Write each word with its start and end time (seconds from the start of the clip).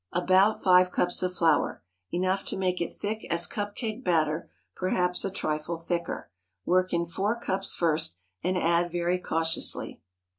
About 0.13 0.59
five 0.63 0.89
cups 0.89 1.21
of 1.21 1.35
flour—enough 1.35 2.43
to 2.45 2.57
make 2.57 2.81
it 2.81 2.91
thick 2.91 3.23
as 3.29 3.45
cup 3.45 3.75
cake 3.75 4.03
batter, 4.03 4.49
perhaps 4.75 5.23
a 5.23 5.29
trifle 5.29 5.77
thicker. 5.77 6.31
Work 6.65 6.91
in 6.91 7.05
four 7.05 7.39
cups 7.39 7.75
first, 7.75 8.17
and 8.43 8.57
add 8.57 8.91
very 8.91 9.19
cautiously. 9.19 10.01